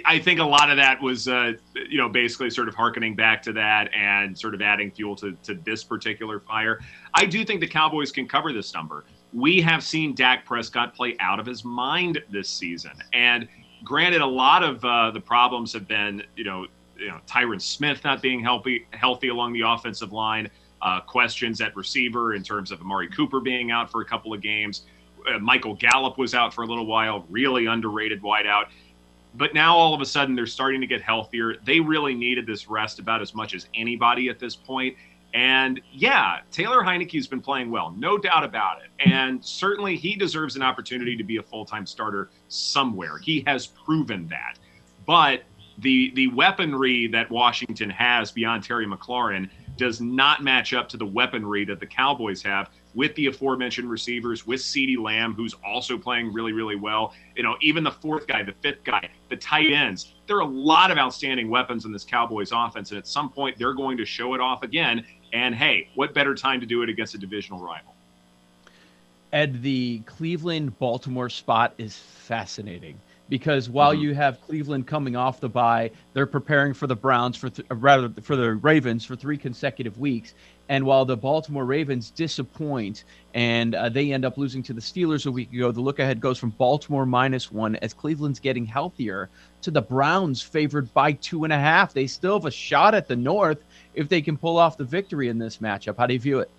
I 0.06 0.20
think 0.24 0.40
a 0.40 0.46
lot 0.46 0.70
of 0.70 0.78
that 0.78 1.02
was, 1.02 1.28
uh, 1.28 1.54
you 1.90 1.98
know, 1.98 2.08
basically 2.08 2.50
sort 2.50 2.70
of 2.70 2.76
harkening 2.76 3.16
back 3.16 3.44
to 3.44 3.54
that 3.54 3.94
and 3.94 4.38
sort 4.38 4.56
of 4.56 4.62
adding 4.62 4.92
fuel 4.92 5.16
to, 5.18 5.34
to 5.44 5.56
this 5.56 5.84
particular 5.84 6.40
fire. 6.40 6.80
I 7.14 7.26
do 7.26 7.44
think 7.44 7.60
the 7.60 7.68
Cowboys 7.68 8.12
can 8.12 8.28
cover 8.28 8.54
this 8.54 8.74
number. 8.74 9.04
We 9.34 9.62
have 9.62 9.84
seen 9.84 10.16
Dak 10.16 10.46
Prescott 10.46 10.96
play 10.96 11.16
out 11.20 11.40
of 11.40 11.46
his 11.46 11.66
mind 11.66 12.22
this 12.30 12.50
season. 12.50 12.92
And 13.14 13.48
granted, 13.84 14.22
a 14.22 14.26
lot 14.26 14.64
of 14.64 14.84
uh, 14.84 15.12
the 15.12 15.20
problems 15.20 15.74
have 15.74 15.88
been, 15.88 16.24
you 16.36 16.44
know, 16.44 16.68
you 16.98 17.08
know, 17.08 17.20
Tyron 17.28 17.62
Smith 17.62 18.04
not 18.04 18.22
being 18.22 18.42
healthy, 18.42 18.88
healthy 18.92 19.28
along 19.28 19.54
the 19.54 19.62
offensive 19.62 20.12
line, 20.12 20.50
uh, 20.82 21.02
questions 21.02 21.62
at 21.62 21.76
receiver 21.76 22.34
in 22.34 22.42
terms 22.42 22.72
of 22.72 22.82
Amari 22.82 23.10
Cooper 23.10 23.40
being 23.40 23.70
out 23.70 23.92
for 23.92 24.02
a 24.02 24.06
couple 24.06 24.34
of 24.34 24.42
games. 24.42 24.84
Uh, 25.32 25.38
Michael 25.40 25.76
Gallup 25.76 26.18
was 26.18 26.34
out 26.34 26.54
for 26.54 26.64
a 26.64 26.68
little 26.68 26.86
while, 26.86 27.26
really 27.30 27.68
underrated 27.68 28.22
wideout 28.22 28.68
but 29.38 29.54
now 29.54 29.76
all 29.76 29.94
of 29.94 30.02
a 30.02 30.06
sudden 30.06 30.36
they're 30.36 30.46
starting 30.48 30.82
to 30.82 30.88
get 30.88 31.02
healthier. 31.02 31.56
They 31.64 31.80
really 31.80 32.16
needed 32.16 32.46
this 32.46 32.68
rest 32.68 33.00
about 33.00 33.22
as 33.22 33.36
much 33.36 33.54
as 33.54 33.68
anybody 33.76 34.30
at 34.30 34.40
this 34.40 34.56
point. 34.56 34.98
And 35.38 35.80
yeah, 35.94 36.40
Taylor 36.50 36.82
Heinicke's 36.82 37.28
been 37.28 37.42
playing 37.42 37.70
well, 37.70 37.94
no 37.96 38.18
doubt 38.18 38.44
about 38.44 38.80
it. 38.82 38.90
And 39.08 39.46
certainly 39.46 39.96
he 39.96 40.16
deserves 40.16 40.56
an 40.56 40.64
opportunity 40.64 41.16
to 41.16 41.24
be 41.24 41.38
a 41.38 41.44
full 41.44 41.64
time 41.64 41.86
starter 41.86 42.32
somewhere. 42.48 43.20
He 43.20 43.44
has 43.46 43.68
proven 43.68 44.28
that. 44.30 44.58
But 45.06 45.44
the 45.78 46.12
the 46.16 46.30
weaponry 46.30 47.06
that 47.10 47.30
Washington 47.30 47.88
has 47.92 48.32
beyond 48.32 48.64
Terry 48.64 48.88
McLaurin 48.88 49.48
does 49.78 50.02
not 50.02 50.44
match 50.44 50.74
up 50.74 50.90
to 50.90 50.98
the 50.98 51.06
weaponry 51.06 51.64
that 51.66 51.80
the 51.80 51.86
Cowboys 51.86 52.42
have 52.42 52.72
with 52.96 53.14
the 53.14 53.28
aforementioned 53.28 53.88
receivers, 53.88 54.48
with 54.48 54.60
CeeDee 54.60 54.98
Lamb, 54.98 55.36
who's 55.36 55.54
also 55.64 56.00
playing 56.00 56.34
really, 56.34 56.52
really 56.52 56.76
well. 56.76 57.14
You 57.36 57.44
know, 57.44 57.56
even 57.62 57.84
the 57.84 57.92
fourth 57.92 58.26
guy, 58.26 58.42
the 58.42 58.56
fifth 58.64 58.84
guy, 58.84 59.08
the 59.30 59.38
tight 59.38 59.72
ends. 59.72 60.16
There 60.26 60.36
are 60.38 60.42
a 60.42 60.46
lot 60.46 60.90
of 60.90 60.98
outstanding 60.98 61.48
weapons 61.48 61.86
in 61.86 61.92
this 61.92 62.04
Cowboys 62.04 62.50
offense, 62.52 62.90
and 62.90 62.98
at 62.98 63.06
some 63.06 63.30
point 63.30 63.60
they're 63.60 63.76
going 63.76 63.98
to 63.98 64.06
show 64.06 64.34
it 64.34 64.42
off 64.42 64.64
again. 64.64 65.06
And 65.34 65.54
hey, 65.54 65.90
what 65.96 66.14
better 66.14 66.36
time 66.36 66.60
to 66.62 66.66
do 66.66 66.82
it 66.84 66.90
against 66.90 67.16
a 67.16 67.18
divisional 67.18 67.60
rival? 67.60 67.94
Ed, 69.34 69.62
the 69.62 70.00
Cleveland 70.06 70.78
Baltimore 70.80 71.30
spot 71.30 71.74
is 71.78 71.98
fascinating 71.98 72.98
because 73.30 73.70
while 73.70 73.92
mm-hmm. 73.92 74.04
you 74.04 74.16
have 74.16 74.42
Cleveland 74.42 74.88
coming 74.88 75.16
off 75.16 75.42
the 75.42 75.50
bye, 75.50 75.92
they're 76.14 76.26
preparing 76.26 76.74
for 76.74 76.88
the 76.88 76.96
Browns 76.96 77.36
for 77.36 77.50
th- 77.50 77.68
rather 77.70 78.10
for 78.22 78.36
the 78.36 78.54
Ravens 78.54 79.04
for 79.04 79.16
three 79.16 79.38
consecutive 79.38 80.00
weeks. 80.00 80.34
And 80.70 80.86
while 80.86 81.06
the 81.06 81.16
Baltimore 81.16 81.66
Ravens 81.66 82.12
disappoint 82.12 83.06
and 83.34 83.74
uh, 83.76 83.90
they 83.90 84.12
end 84.12 84.26
up 84.26 84.38
losing 84.38 84.62
to 84.64 84.74
the 84.74 84.82
Steelers 84.82 85.26
a 85.26 85.32
week 85.32 85.52
ago, 85.54 85.72
the 85.72 85.82
look 85.82 86.00
ahead 86.00 86.20
goes 86.20 86.38
from 86.38 86.50
Baltimore 86.52 87.06
minus 87.06 87.52
one 87.52 87.78
as 87.78 87.94
Cleveland's 87.94 88.40
getting 88.40 88.66
healthier 88.66 89.30
to 89.62 89.72
the 89.72 89.82
Browns 89.82 90.42
favored 90.42 90.94
by 90.94 91.14
two 91.14 91.46
and 91.46 91.54
a 91.54 91.58
half. 91.58 91.94
They 91.94 92.08
still 92.08 92.40
have 92.40 92.46
a 92.46 92.52
shot 92.52 92.94
at 92.96 93.08
the 93.08 93.16
North 93.16 93.64
if 93.94 94.10
they 94.10 94.22
can 94.22 94.38
pull 94.38 94.58
off 94.58 94.78
the 94.78 94.84
victory 94.84 95.30
in 95.30 95.38
this 95.38 95.58
matchup. 95.58 95.98
How 95.98 96.06
do 96.06 96.14
you 96.14 96.20
view 96.20 96.40
it? 96.40 96.52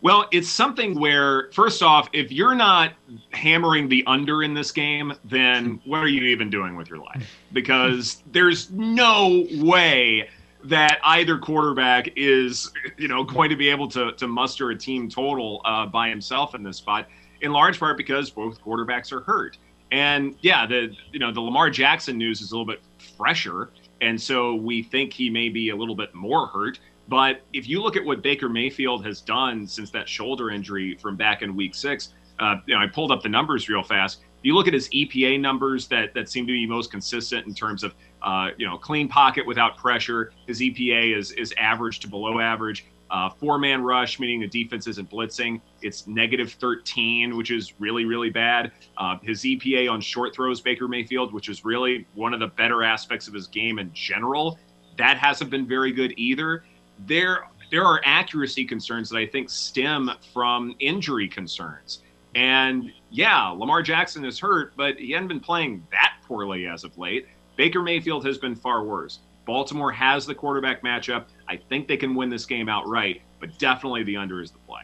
Well, 0.00 0.28
it's 0.32 0.50
something 0.50 1.00
where, 1.00 1.50
first 1.52 1.82
off, 1.82 2.10
if 2.12 2.30
you're 2.30 2.54
not 2.54 2.92
hammering 3.30 3.88
the 3.88 4.04
under 4.06 4.42
in 4.42 4.52
this 4.52 4.70
game, 4.70 5.14
then 5.24 5.80
what 5.86 6.00
are 6.00 6.08
you 6.08 6.24
even 6.24 6.50
doing 6.50 6.76
with 6.76 6.90
your 6.90 6.98
life? 6.98 7.26
Because 7.54 8.22
there's 8.30 8.70
no 8.70 9.46
way 9.52 10.28
that 10.64 10.98
either 11.04 11.38
quarterback 11.38 12.08
is, 12.16 12.72
you 12.96 13.08
know, 13.08 13.22
going 13.22 13.50
to 13.50 13.56
be 13.56 13.68
able 13.68 13.88
to, 13.88 14.12
to 14.12 14.26
muster 14.26 14.70
a 14.70 14.76
team 14.76 15.08
total 15.08 15.60
uh, 15.64 15.86
by 15.86 16.08
himself 16.08 16.54
in 16.54 16.62
this 16.62 16.78
spot, 16.78 17.08
in 17.42 17.52
large 17.52 17.78
part 17.78 17.96
because 17.96 18.30
both 18.30 18.60
quarterbacks 18.62 19.12
are 19.12 19.20
hurt. 19.20 19.58
And 19.92 20.34
yeah, 20.40 20.66
the 20.66 20.94
you 21.12 21.20
know 21.20 21.30
the 21.30 21.40
Lamar 21.40 21.70
Jackson 21.70 22.18
news 22.18 22.40
is 22.40 22.50
a 22.50 22.54
little 22.56 22.66
bit 22.66 22.80
fresher, 23.16 23.70
and 24.00 24.20
so 24.20 24.54
we 24.54 24.82
think 24.82 25.12
he 25.12 25.30
may 25.30 25.48
be 25.48 25.68
a 25.68 25.76
little 25.76 25.94
bit 25.94 26.14
more 26.14 26.48
hurt. 26.48 26.80
But 27.06 27.42
if 27.52 27.68
you 27.68 27.82
look 27.82 27.96
at 27.96 28.04
what 28.04 28.22
Baker 28.22 28.48
Mayfield 28.48 29.04
has 29.04 29.20
done 29.20 29.66
since 29.66 29.90
that 29.90 30.08
shoulder 30.08 30.50
injury 30.50 30.96
from 30.96 31.16
back 31.16 31.42
in 31.42 31.54
Week 31.54 31.74
Six, 31.74 32.14
uh, 32.40 32.56
you 32.66 32.74
know, 32.74 32.80
I 32.80 32.86
pulled 32.86 33.12
up 33.12 33.22
the 33.22 33.28
numbers 33.28 33.68
real 33.68 33.82
fast. 33.82 34.24
You 34.44 34.54
look 34.54 34.68
at 34.68 34.74
his 34.74 34.88
EPA 34.90 35.40
numbers 35.40 35.88
that 35.88 36.14
that 36.14 36.28
seem 36.28 36.46
to 36.46 36.52
be 36.52 36.66
most 36.66 36.90
consistent 36.90 37.46
in 37.46 37.54
terms 37.54 37.82
of 37.82 37.94
uh, 38.22 38.50
you 38.56 38.66
know 38.66 38.78
clean 38.78 39.08
pocket 39.08 39.44
without 39.44 39.76
pressure, 39.76 40.32
his 40.46 40.60
EPA 40.60 41.18
is 41.18 41.32
is 41.32 41.52
average 41.58 41.98
to 42.00 42.08
below 42.08 42.38
average. 42.38 42.86
Uh, 43.10 43.28
four 43.28 43.58
man 43.58 43.82
rush, 43.82 44.18
meaning 44.18 44.40
the 44.40 44.46
defense 44.46 44.86
isn't 44.86 45.10
blitzing, 45.10 45.60
it's 45.82 46.06
negative 46.06 46.52
13, 46.52 47.36
which 47.36 47.50
is 47.50 47.74
really, 47.78 48.04
really 48.06 48.30
bad. 48.30 48.72
Uh, 48.96 49.18
his 49.22 49.42
EPA 49.42 49.90
on 49.90 50.00
short 50.00 50.34
throws, 50.34 50.60
Baker 50.60 50.88
Mayfield, 50.88 51.32
which 51.32 51.48
is 51.48 51.64
really 51.64 52.06
one 52.14 52.32
of 52.34 52.40
the 52.40 52.48
better 52.48 52.82
aspects 52.82 53.28
of 53.28 53.34
his 53.34 53.46
game 53.46 53.78
in 53.78 53.92
general, 53.92 54.58
that 54.96 55.18
hasn't 55.18 55.50
been 55.50 55.66
very 55.66 55.92
good 55.92 56.14
either 56.16 56.64
there 57.06 57.44
there 57.70 57.84
are 57.84 58.00
accuracy 58.04 58.64
concerns 58.64 59.08
that 59.10 59.16
I 59.16 59.26
think 59.26 59.50
stem 59.50 60.10
from 60.32 60.74
injury 60.78 61.28
concerns. 61.28 62.02
And 62.34 62.92
yeah, 63.10 63.48
Lamar 63.48 63.82
Jackson 63.82 64.24
is 64.24 64.38
hurt, 64.38 64.72
but 64.76 64.96
he 64.96 65.12
hadn't 65.12 65.28
been 65.28 65.40
playing 65.40 65.86
that 65.90 66.16
poorly 66.26 66.66
as 66.66 66.84
of 66.84 66.96
late. 66.98 67.28
Baker 67.56 67.82
Mayfield 67.82 68.24
has 68.26 68.38
been 68.38 68.56
far 68.56 68.82
worse. 68.82 69.20
Baltimore 69.46 69.92
has 69.92 70.26
the 70.26 70.34
quarterback 70.34 70.82
matchup. 70.82 71.26
I 71.48 71.56
think 71.56 71.86
they 71.86 71.96
can 71.96 72.14
win 72.14 72.30
this 72.30 72.46
game 72.46 72.68
outright, 72.68 73.22
but 73.40 73.56
definitely 73.58 74.02
the 74.02 74.16
under 74.16 74.40
is 74.40 74.50
the 74.50 74.58
play. 74.66 74.82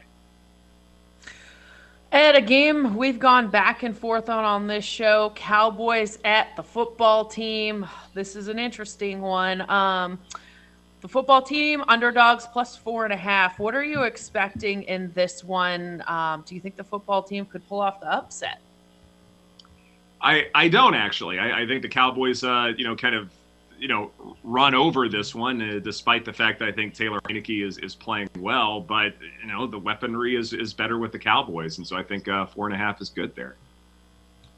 At 2.12 2.36
a 2.36 2.40
game 2.40 2.96
we've 2.96 3.18
gone 3.18 3.48
back 3.48 3.84
and 3.84 3.96
forth 3.96 4.28
on 4.28 4.44
on 4.44 4.66
this 4.66 4.84
show, 4.84 5.32
Cowboys 5.34 6.18
at 6.24 6.56
the 6.56 6.62
football 6.62 7.24
team. 7.24 7.86
This 8.14 8.34
is 8.34 8.48
an 8.48 8.58
interesting 8.58 9.20
one. 9.20 9.68
Um, 9.70 10.18
the 11.00 11.08
football 11.08 11.40
team 11.40 11.82
underdogs 11.88 12.46
plus 12.46 12.76
four 12.76 13.04
and 13.04 13.12
a 13.12 13.16
half. 13.16 13.58
What 13.58 13.74
are 13.74 13.84
you 13.84 14.02
expecting 14.02 14.82
in 14.84 15.12
this 15.12 15.42
one? 15.42 16.02
Um, 16.06 16.42
do 16.46 16.54
you 16.54 16.60
think 16.60 16.76
the 16.76 16.84
football 16.84 17.22
team 17.22 17.46
could 17.46 17.66
pull 17.68 17.80
off 17.80 18.00
the 18.00 18.12
upset? 18.12 18.60
I 20.20 20.48
I 20.54 20.68
don't 20.68 20.94
actually. 20.94 21.38
I, 21.38 21.62
I 21.62 21.66
think 21.66 21.82
the 21.82 21.88
Cowboys, 21.88 22.44
uh, 22.44 22.72
you 22.76 22.84
know, 22.84 22.94
kind 22.94 23.14
of, 23.14 23.30
you 23.78 23.88
know, 23.88 24.10
run 24.44 24.74
over 24.74 25.08
this 25.08 25.34
one, 25.34 25.62
uh, 25.62 25.78
despite 25.78 26.26
the 26.26 26.32
fact 26.32 26.58
that 26.58 26.68
I 26.68 26.72
think 26.72 26.94
Taylor 26.94 27.20
Heinicke 27.22 27.66
is 27.66 27.78
is 27.78 27.94
playing 27.94 28.28
well. 28.38 28.80
But 28.80 29.14
you 29.40 29.50
know, 29.50 29.66
the 29.66 29.78
weaponry 29.78 30.36
is 30.36 30.52
is 30.52 30.74
better 30.74 30.98
with 30.98 31.12
the 31.12 31.18
Cowboys, 31.18 31.78
and 31.78 31.86
so 31.86 31.96
I 31.96 32.02
think 32.02 32.28
uh, 32.28 32.44
four 32.44 32.66
and 32.66 32.74
a 32.74 32.78
half 32.78 33.00
is 33.00 33.08
good 33.08 33.34
there. 33.34 33.56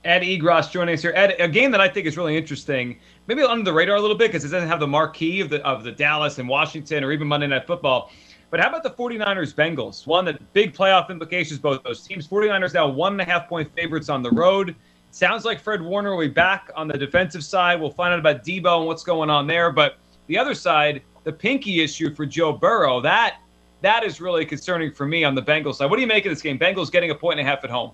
Ed 0.05 0.23
Egros 0.23 0.71
joining 0.71 0.95
us 0.95 1.03
here. 1.03 1.13
Ed, 1.15 1.37
a 1.39 1.49
game 1.49 1.71
that 1.71 1.81
I 1.81 1.89
think 1.89 2.07
is 2.07 2.17
really 2.17 2.37
interesting, 2.37 2.99
maybe 3.29 3.43
under 3.43 3.65
the 3.65 3.73
radar 3.73 3.97
a 3.97 4.01
little 4.01 4.17
bit 4.17 4.29
because 4.29 4.45
it 4.45 4.49
doesn't 4.49 4.69
have 4.69 4.81
the 4.81 4.87
marquee 4.87 5.41
of 5.41 5.49
the 5.49 5.65
of 5.65 5.85
the 5.85 5.93
Dallas 5.93 6.39
and 6.39 6.49
Washington 6.49 7.05
or 7.05 7.13
even 7.13 7.29
Monday 7.29 7.47
Night 7.47 7.67
Football. 7.67 8.11
But 8.51 8.61
how 8.61 8.69
about 8.69 8.83
the 8.83 8.91
49ers 8.91 9.55
Bengals? 9.55 10.07
One 10.07 10.25
that 10.27 10.53
big 10.53 10.75
playoff 10.75 11.09
implications, 11.09 11.59
both 11.59 11.83
those 11.85 12.03
teams. 12.03 12.29
49ers 12.29 12.75
now 12.75 12.89
one 12.89 13.13
and 13.13 13.21
a 13.23 13.25
half 13.25 13.49
point 13.49 13.73
favorites 13.75 14.09
on 14.09 14.23
the 14.23 14.31
road. 14.31 14.75
Sounds 15.11 15.45
like 15.45 15.61
Fred 15.61 15.81
Warner 15.81 16.15
will 16.15 16.27
be 16.27 16.29
back 16.29 16.71
on 16.75 16.89
the 16.89 16.99
defensive 16.99 17.45
side. 17.45 17.81
We'll 17.81 17.91
find 17.91 18.13
out 18.13 18.19
about 18.19 18.45
Deebo 18.45 18.79
and 18.79 18.87
what's 18.87 19.05
going 19.05 19.31
on 19.31 19.47
there. 19.47 19.71
But 19.71 19.99
the 20.27 20.37
other 20.37 20.55
side, 20.55 21.03
the 21.25 21.33
pinky 21.33 21.81
issue 21.81 22.15
for 22.15 22.27
Joe 22.27 22.53
Burrow, 22.53 23.01
that 23.01 23.37
that 23.83 24.05
is 24.05 24.21
really 24.21 24.45
concerning 24.45 24.93
for 24.93 25.07
me 25.07 25.25
on 25.25 25.35
the 25.35 25.43
Bengals 25.43 25.77
side. 25.77 25.91
What 25.91 25.97
do 25.97 26.03
you 26.03 26.09
make 26.09 26.27
of 26.27 26.31
this 26.31 26.43
game? 26.43 26.59
Bengals 26.59 26.91
getting 26.91 27.11
a 27.11 27.15
point 27.15 27.39
and 27.39 27.47
a 27.47 27.51
half 27.51 27.65
at 27.65 27.71
home. 27.71 27.93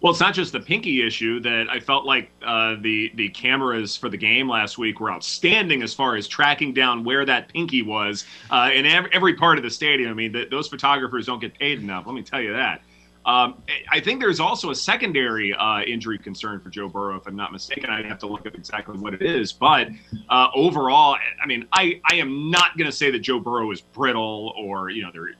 Well, 0.00 0.12
it's 0.12 0.20
not 0.20 0.32
just 0.32 0.52
the 0.52 0.60
pinky 0.60 1.06
issue 1.06 1.40
that 1.40 1.66
I 1.68 1.78
felt 1.78 2.06
like 2.06 2.30
uh, 2.42 2.76
the 2.80 3.12
the 3.16 3.28
cameras 3.28 3.96
for 3.96 4.08
the 4.08 4.16
game 4.16 4.48
last 4.48 4.78
week 4.78 4.98
were 4.98 5.10
outstanding 5.10 5.82
as 5.82 5.92
far 5.92 6.16
as 6.16 6.26
tracking 6.26 6.72
down 6.72 7.04
where 7.04 7.26
that 7.26 7.48
pinky 7.48 7.82
was 7.82 8.24
uh, 8.50 8.70
in 8.72 8.86
every, 8.86 9.10
every, 9.12 9.34
part 9.34 9.58
of 9.58 9.64
the 9.64 9.70
stadium. 9.70 10.10
I 10.10 10.14
mean, 10.14 10.32
the, 10.32 10.46
those 10.50 10.68
photographers 10.68 11.26
don't 11.26 11.40
get 11.40 11.58
paid 11.58 11.80
enough. 11.80 12.06
Let 12.06 12.14
me 12.14 12.22
tell 12.22 12.40
you 12.40 12.54
that. 12.54 12.80
Um, 13.26 13.62
I 13.90 14.00
think 14.00 14.20
there's 14.20 14.40
also 14.40 14.70
a 14.70 14.74
secondary 14.74 15.52
uh, 15.52 15.82
injury 15.82 16.16
concern 16.16 16.58
for 16.60 16.70
Joe 16.70 16.88
Burrow, 16.88 17.16
if 17.16 17.26
I'm 17.26 17.36
not 17.36 17.52
mistaken. 17.52 17.90
I'd 17.90 18.06
have 18.06 18.18
to 18.20 18.26
look 18.26 18.46
up 18.46 18.54
exactly 18.54 18.96
what 18.96 19.12
it 19.12 19.20
is. 19.20 19.52
But 19.52 19.88
uh, 20.30 20.48
overall, 20.54 21.18
I 21.42 21.46
mean, 21.46 21.66
I, 21.74 22.00
I 22.10 22.14
am 22.14 22.50
not 22.50 22.78
going 22.78 22.90
to 22.90 22.96
say 22.96 23.10
that 23.10 23.18
Joe 23.18 23.38
Burrow 23.38 23.70
is 23.72 23.82
brittle 23.82 24.54
or 24.56 24.88
you 24.88 25.02
know 25.02 25.10
they're 25.12 25.34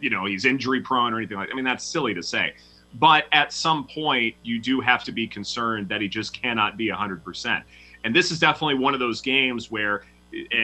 you 0.00 0.10
know 0.10 0.26
he's 0.26 0.44
injury 0.44 0.80
prone 0.80 1.12
or 1.12 1.16
anything 1.16 1.36
like. 1.36 1.48
That. 1.48 1.54
I 1.54 1.56
mean, 1.56 1.64
that's 1.64 1.84
silly 1.84 2.14
to 2.14 2.22
say. 2.22 2.54
But 2.94 3.24
at 3.32 3.52
some 3.52 3.86
point, 3.86 4.34
you 4.42 4.60
do 4.60 4.80
have 4.80 5.04
to 5.04 5.12
be 5.12 5.26
concerned 5.26 5.88
that 5.88 6.00
he 6.00 6.08
just 6.08 6.40
cannot 6.40 6.76
be 6.76 6.88
100%. 6.88 7.62
And 8.04 8.14
this 8.14 8.30
is 8.30 8.38
definitely 8.38 8.74
one 8.74 8.94
of 8.94 9.00
those 9.00 9.20
games 9.20 9.70
where 9.70 10.04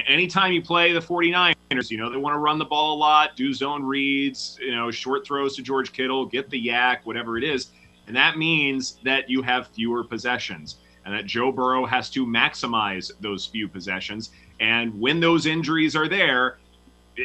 anytime 0.07 0.53
you 0.53 0.63
play 0.63 0.93
the 0.93 1.01
49ers, 1.01 1.91
you 1.91 1.99
know, 1.99 2.11
they 2.11 2.17
want 2.17 2.35
to 2.35 2.39
run 2.39 2.59
the 2.59 2.65
ball 2.65 2.97
a 2.97 2.99
lot, 2.99 3.37
do 3.37 3.53
zone 3.53 3.83
reads, 3.83 4.59
you 4.61 4.75
know, 4.75 4.91
short 4.91 5.27
throws 5.27 5.57
to 5.57 5.63
George 5.63 5.93
Kittle, 5.93 6.27
get 6.27 6.51
the 6.51 6.69
YAC, 6.69 7.01
whatever 7.05 7.39
it 7.39 7.45
is. 7.45 7.71
And 8.07 8.17
that 8.17 8.39
means 8.39 8.99
that 9.05 9.29
you 9.29 9.43
have 9.43 9.69
fewer 9.69 10.03
possessions 10.05 10.77
and 11.05 11.15
that 11.15 11.27
Joe 11.27 11.53
Burrow 11.53 11.87
has 11.87 12.11
to 12.11 12.27
maximize 12.27 13.11
those 13.21 13.47
few 13.47 13.69
possessions. 13.69 14.31
And 14.61 14.99
when 14.99 15.21
those 15.21 15.47
injuries 15.47 15.95
are 15.95 16.09
there, 16.09 16.59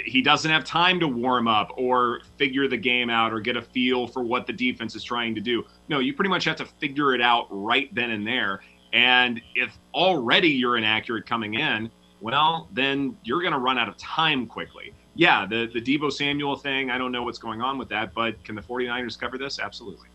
he 0.05 0.21
doesn't 0.21 0.49
have 0.49 0.63
time 0.63 0.99
to 0.99 1.07
warm 1.07 1.47
up 1.47 1.71
or 1.77 2.21
figure 2.37 2.67
the 2.67 2.77
game 2.77 3.09
out 3.09 3.31
or 3.31 3.39
get 3.39 3.57
a 3.57 3.61
feel 3.61 4.07
for 4.07 4.23
what 4.23 4.47
the 4.47 4.53
defense 4.53 4.95
is 4.95 5.03
trying 5.03 5.35
to 5.35 5.41
do. 5.41 5.63
No, 5.87 5.99
you 5.99 6.13
pretty 6.13 6.29
much 6.29 6.45
have 6.45 6.55
to 6.57 6.65
figure 6.65 7.13
it 7.13 7.21
out 7.21 7.47
right 7.49 7.93
then 7.93 8.11
and 8.11 8.25
there. 8.25 8.61
And 8.93 9.41
if 9.55 9.77
already 9.93 10.49
you're 10.49 10.77
inaccurate 10.77 11.25
coming 11.25 11.55
in, 11.55 11.89
well, 12.21 12.69
then 12.71 13.17
you're 13.23 13.41
going 13.41 13.53
to 13.53 13.59
run 13.59 13.77
out 13.77 13.89
of 13.89 13.97
time 13.97 14.47
quickly. 14.47 14.93
Yeah, 15.15 15.45
the, 15.45 15.69
the 15.71 15.81
Deebo 15.81 16.11
Samuel 16.11 16.55
thing, 16.55 16.89
I 16.89 16.97
don't 16.97 17.11
know 17.11 17.23
what's 17.23 17.37
going 17.37 17.61
on 17.61 17.77
with 17.77 17.89
that, 17.89 18.13
but 18.13 18.43
can 18.43 18.55
the 18.55 18.61
49ers 18.61 19.19
cover 19.19 19.37
this? 19.37 19.59
Absolutely. 19.59 20.07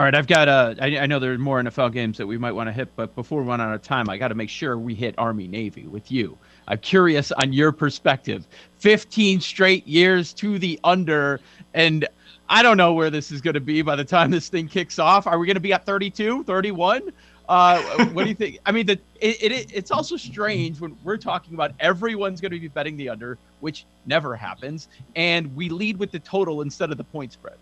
All 0.00 0.04
right, 0.04 0.14
I've 0.14 0.26
got. 0.26 0.48
Uh, 0.48 0.74
I, 0.80 1.00
I 1.00 1.04
know 1.04 1.18
there's 1.18 1.38
more 1.38 1.62
NFL 1.62 1.92
games 1.92 2.16
that 2.16 2.26
we 2.26 2.38
might 2.38 2.52
want 2.52 2.68
to 2.68 2.72
hit, 2.72 2.88
but 2.96 3.14
before 3.14 3.42
we 3.42 3.48
run 3.48 3.60
out 3.60 3.74
of 3.74 3.82
time, 3.82 4.08
I 4.08 4.16
got 4.16 4.28
to 4.28 4.34
make 4.34 4.48
sure 4.48 4.78
we 4.78 4.94
hit 4.94 5.14
Army 5.18 5.46
Navy 5.46 5.88
with 5.88 6.10
you. 6.10 6.38
I'm 6.68 6.78
curious 6.78 7.32
on 7.32 7.52
your 7.52 7.70
perspective. 7.70 8.46
15 8.78 9.42
straight 9.42 9.86
years 9.86 10.32
to 10.32 10.58
the 10.58 10.80
under, 10.84 11.38
and 11.74 12.08
I 12.48 12.62
don't 12.62 12.78
know 12.78 12.94
where 12.94 13.10
this 13.10 13.30
is 13.30 13.42
going 13.42 13.52
to 13.52 13.60
be 13.60 13.82
by 13.82 13.94
the 13.94 14.04
time 14.06 14.30
this 14.30 14.48
thing 14.48 14.68
kicks 14.68 14.98
off. 14.98 15.26
Are 15.26 15.38
we 15.38 15.46
going 15.46 15.56
to 15.56 15.60
be 15.60 15.74
at 15.74 15.84
32, 15.84 16.44
31? 16.44 17.12
Uh, 17.46 18.06
what 18.14 18.22
do 18.22 18.30
you 18.30 18.34
think? 18.34 18.58
I 18.64 18.72
mean, 18.72 18.86
the, 18.86 18.98
it, 19.20 19.42
it, 19.42 19.70
it's 19.70 19.90
also 19.90 20.16
strange 20.16 20.80
when 20.80 20.96
we're 21.04 21.18
talking 21.18 21.52
about 21.52 21.72
everyone's 21.78 22.40
going 22.40 22.52
to 22.52 22.58
be 22.58 22.68
betting 22.68 22.96
the 22.96 23.10
under, 23.10 23.36
which 23.60 23.84
never 24.06 24.34
happens, 24.34 24.88
and 25.14 25.54
we 25.54 25.68
lead 25.68 25.98
with 25.98 26.10
the 26.10 26.20
total 26.20 26.62
instead 26.62 26.90
of 26.90 26.96
the 26.96 27.04
point 27.04 27.34
spread. 27.34 27.58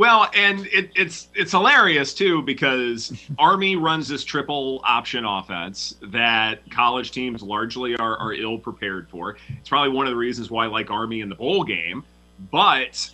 Well, 0.00 0.30
and 0.32 0.66
it, 0.68 0.90
it's 0.96 1.28
it's 1.34 1.52
hilarious 1.52 2.14
too 2.14 2.40
because 2.40 3.12
Army 3.38 3.76
runs 3.76 4.08
this 4.08 4.24
triple 4.24 4.80
option 4.82 5.26
offense 5.26 5.94
that 6.04 6.70
college 6.70 7.10
teams 7.10 7.42
largely 7.42 7.96
are, 7.96 8.16
are 8.16 8.32
ill 8.32 8.56
prepared 8.56 9.10
for. 9.10 9.36
It's 9.50 9.68
probably 9.68 9.90
one 9.94 10.06
of 10.06 10.12
the 10.12 10.16
reasons 10.16 10.50
why 10.50 10.64
I 10.64 10.68
like 10.68 10.90
Army 10.90 11.20
in 11.20 11.28
the 11.28 11.34
bowl 11.34 11.64
game, 11.64 12.02
but 12.50 13.10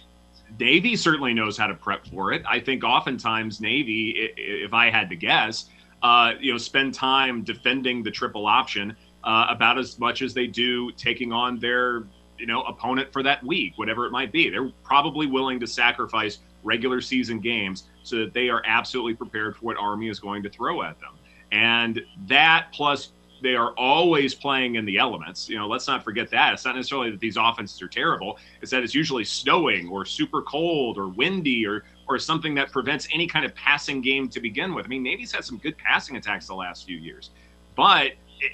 Navy 0.60 0.94
certainly 0.94 1.34
knows 1.34 1.58
how 1.58 1.66
to 1.66 1.74
prep 1.74 2.06
for 2.06 2.32
it. 2.32 2.44
I 2.48 2.60
think 2.60 2.84
oftentimes 2.84 3.60
Navy, 3.60 4.30
if 4.36 4.72
I 4.72 4.88
had 4.88 5.10
to 5.10 5.16
guess, 5.16 5.64
uh, 6.04 6.34
you 6.38 6.52
know, 6.52 6.58
spend 6.58 6.94
time 6.94 7.42
defending 7.42 8.04
the 8.04 8.12
triple 8.12 8.46
option 8.46 8.96
uh, 9.24 9.46
about 9.48 9.76
as 9.76 9.98
much 9.98 10.22
as 10.22 10.34
they 10.34 10.46
do 10.46 10.92
taking 10.92 11.32
on 11.32 11.58
their 11.58 12.04
you 12.38 12.46
know 12.46 12.62
opponent 12.62 13.12
for 13.12 13.24
that 13.24 13.42
week, 13.42 13.76
whatever 13.76 14.06
it 14.06 14.12
might 14.12 14.30
be. 14.30 14.50
They're 14.50 14.70
probably 14.84 15.26
willing 15.26 15.58
to 15.58 15.66
sacrifice 15.66 16.38
regular 16.66 17.00
season 17.00 17.40
games 17.40 17.84
so 18.02 18.16
that 18.16 18.34
they 18.34 18.48
are 18.50 18.62
absolutely 18.66 19.14
prepared 19.14 19.56
for 19.56 19.64
what 19.64 19.76
Army 19.78 20.08
is 20.08 20.20
going 20.20 20.42
to 20.42 20.50
throw 20.50 20.82
at 20.82 20.98
them. 21.00 21.14
And 21.52 22.04
that 22.26 22.68
plus 22.72 23.12
they 23.42 23.54
are 23.54 23.72
always 23.76 24.34
playing 24.34 24.76
in 24.76 24.84
the 24.86 24.96
elements. 24.98 25.48
You 25.48 25.58
know, 25.58 25.68
let's 25.68 25.86
not 25.86 26.02
forget 26.02 26.30
that. 26.30 26.54
It's 26.54 26.64
not 26.64 26.74
necessarily 26.74 27.10
that 27.10 27.20
these 27.20 27.36
offenses 27.36 27.80
are 27.82 27.88
terrible. 27.88 28.38
It's 28.62 28.70
that 28.70 28.82
it's 28.82 28.94
usually 28.94 29.24
snowing 29.24 29.88
or 29.88 30.04
super 30.04 30.42
cold 30.42 30.98
or 30.98 31.08
windy 31.08 31.66
or 31.66 31.84
or 32.08 32.18
something 32.18 32.54
that 32.54 32.72
prevents 32.72 33.06
any 33.12 33.26
kind 33.26 33.44
of 33.44 33.52
passing 33.54 34.00
game 34.00 34.28
to 34.28 34.40
begin 34.40 34.74
with. 34.74 34.86
I 34.86 34.88
mean, 34.88 35.02
Navy's 35.02 35.32
had 35.32 35.44
some 35.44 35.58
good 35.58 35.76
passing 35.76 36.16
attacks 36.16 36.46
the 36.46 36.54
last 36.54 36.86
few 36.86 36.96
years, 36.96 37.30
but 37.74 38.12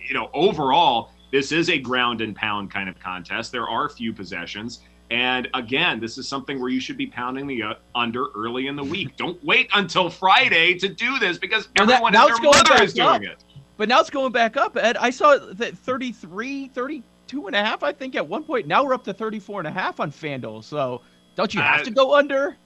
you 0.09 0.14
know, 0.14 0.31
overall, 0.33 1.11
This 1.33 1.50
is 1.50 1.71
a 1.71 1.78
ground 1.78 2.21
and 2.21 2.37
pound 2.37 2.71
kind 2.71 2.90
of 2.90 3.00
contest. 3.00 3.52
There 3.52 3.66
are 3.66 3.88
few 3.88 4.12
possessions. 4.12 4.81
And 5.12 5.49
again, 5.54 6.00
this 6.00 6.16
is 6.19 6.26
something 6.26 6.61
where 6.61 6.71
you 6.71 6.81
should 6.81 6.97
be 6.97 7.07
pounding 7.07 7.47
the 7.47 7.62
uh, 7.62 7.75
under 7.95 8.28
early 8.35 8.66
in 8.66 8.76
the 8.76 8.85
week. 8.85 9.16
Don't 9.19 9.42
wait 9.45 9.69
until 9.75 10.09
Friday 10.11 10.75
to 10.75 10.88
do 10.88 11.19
this 11.19 11.38
because 11.38 11.66
that- 11.76 11.83
everyone 11.83 12.12
now 12.12 12.26
and 12.28 12.37
their 12.37 12.42
mother 12.50 12.83
is 12.83 12.95
doing 12.95 13.09
up. 13.09 13.23
it. 13.23 13.45
But 13.76 13.88
now 13.88 14.00
it's 14.00 14.11
going 14.11 14.33
back 14.33 14.57
up, 14.57 14.76
Ed. 14.76 14.97
I 14.99 15.11
saw 15.11 15.37
that 15.54 15.76
33, 15.78 16.69
32 16.69 17.47
and 17.47 17.57
a 17.57 17.64
half, 17.64 17.83
I 17.83 17.92
think, 17.92 18.14
at 18.14 18.26
one 18.26 18.45
point. 18.45 18.66
Now 18.66 18.85
we're 18.85 18.95
up 18.95 19.04
to 19.04 19.12
34 19.14 19.61
and 19.61 19.69
a 19.69 19.71
half 19.73 19.99
on 19.99 20.11
FanDuel. 20.12 20.62
So 20.62 21.02
don't 21.37 21.52
you 21.54 21.61
have 21.61 21.81
Uh, 21.81 21.85
to 21.85 21.90
go 21.90 22.14
under? 22.14 22.57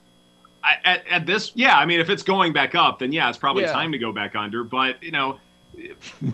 I, 0.63 0.75
at, 0.83 1.07
at 1.07 1.25
this, 1.25 1.51
yeah, 1.55 1.77
I 1.77 1.85
mean, 1.85 1.99
if 1.99 2.09
it's 2.09 2.23
going 2.23 2.51
back 2.51 2.75
up, 2.75 2.99
then 2.99 3.11
yeah, 3.11 3.29
it's 3.29 3.37
probably 3.37 3.63
Yeah. 3.63 3.71
time 3.71 3.91
to 3.93 3.97
go 3.97 4.11
back 4.11 4.35
under. 4.35 4.63
But 4.63 5.01
you 5.01 5.11
know, 5.11 5.39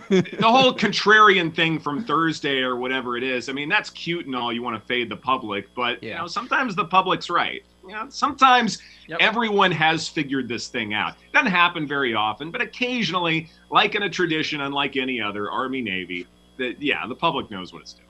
the 0.08 0.36
whole 0.42 0.72
contrarian 0.74 1.54
thing 1.54 1.78
from 1.78 2.04
Thursday 2.04 2.62
or 2.62 2.76
whatever 2.76 3.16
it 3.16 3.22
is, 3.22 3.48
I 3.48 3.52
mean, 3.52 3.68
that's 3.68 3.90
cute 3.90 4.26
and 4.26 4.34
all. 4.34 4.52
You 4.52 4.62
want 4.62 4.80
to 4.80 4.86
fade 4.86 5.10
the 5.10 5.16
public, 5.16 5.66
but 5.74 6.02
you 6.02 6.14
know, 6.14 6.26
sometimes 6.26 6.74
the 6.74 6.86
public's 6.86 7.28
right. 7.28 7.62
You 7.86 7.92
know, 7.94 8.06
sometimes 8.08 8.78
Yep. 9.06 9.18
everyone 9.20 9.70
has 9.70 10.08
figured 10.08 10.48
this 10.48 10.68
thing 10.68 10.94
out. 10.94 11.16
Doesn't 11.34 11.50
happen 11.50 11.86
very 11.86 12.14
often, 12.14 12.50
but 12.50 12.62
occasionally, 12.62 13.50
like 13.70 13.94
in 13.94 14.04
a 14.04 14.08
tradition, 14.08 14.62
unlike 14.62 14.96
any 14.96 15.20
other, 15.20 15.50
Army 15.50 15.82
Navy, 15.82 16.26
that 16.56 16.80
yeah, 16.80 17.06
the 17.06 17.14
public 17.14 17.50
knows 17.50 17.70
what 17.70 17.82
it's 17.82 17.92
doing. 17.92 18.08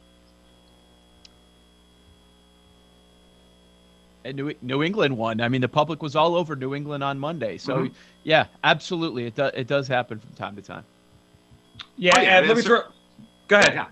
And 4.25 4.37
New, 4.37 4.55
New 4.63 4.83
England 4.85 5.17
won. 5.17 5.41
I 5.41 5.49
mean, 5.49 5.61
the 5.61 5.69
public 5.69 6.01
was 6.01 6.15
all 6.15 6.37
over 6.37 6.55
New 6.55 6.75
England 6.77 7.03
on 7.03 7.19
Monday. 7.19 7.59
So, 7.59 7.79
Mhm. 7.87 7.95
yeah, 8.23 8.47
absolutely. 8.63 9.27
It, 9.27 9.35
do, 9.35 9.47
it 9.47 9.67
does 9.67 9.89
happen 9.89 10.19
from 10.21 10.31
time 10.35 10.55
to 10.57 10.63
time. 10.63 10.85
Yeah, 11.97 12.15
Oh, 12.17 12.21
yeah, 12.21 12.29
Ed, 12.29 12.47
let 12.47 12.57
me 12.57 12.63
throw. 12.63 12.83
Go 13.49 13.59
ahead. 13.59 13.75
Yeah. 13.75 13.87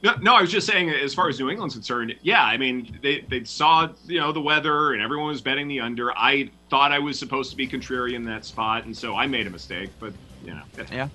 No, 0.00 0.14
no, 0.20 0.34
I 0.36 0.42
was 0.42 0.52
just 0.52 0.66
saying, 0.66 0.90
as 0.90 1.12
far 1.12 1.28
as 1.28 1.40
New 1.40 1.50
England's 1.50 1.74
concerned, 1.74 2.14
yeah, 2.22 2.44
I 2.44 2.56
mean, 2.56 2.98
they, 3.02 3.22
they 3.28 3.42
saw, 3.42 3.88
you 4.06 4.20
know, 4.20 4.30
the 4.30 4.40
weather 4.40 4.92
and 4.92 5.02
everyone 5.02 5.28
was 5.28 5.40
betting 5.40 5.66
the 5.66 5.80
under. 5.80 6.16
I 6.16 6.50
thought 6.70 6.92
I 6.92 7.00
was 7.00 7.18
supposed 7.18 7.50
to 7.50 7.56
be 7.56 7.66
contrarian 7.66 8.14
in 8.14 8.24
that 8.26 8.44
spot, 8.44 8.84
and 8.84 8.96
so 8.96 9.16
I 9.16 9.26
made 9.26 9.48
a 9.48 9.50
mistake, 9.50 9.90
but, 9.98 10.12
you 10.44 10.54
know. 10.54 10.62
it 10.76 10.92
Yeah. 10.92 11.08